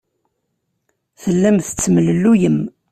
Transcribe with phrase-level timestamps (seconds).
[1.21, 2.59] Tellam tettemlelluyem.